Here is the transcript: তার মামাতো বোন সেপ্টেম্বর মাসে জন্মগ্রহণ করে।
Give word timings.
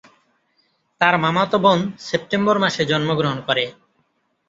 তার 1.01 1.15
মামাতো 1.23 1.57
বোন 1.63 1.79
সেপ্টেম্বর 2.07 2.55
মাসে 2.63 2.81
জন্মগ্রহণ 2.91 3.39
করে। 3.47 3.65